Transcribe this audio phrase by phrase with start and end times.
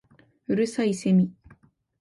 [0.47, 1.31] 五月蠅いセミ